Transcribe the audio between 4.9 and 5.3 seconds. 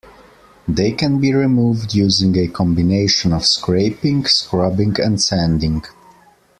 and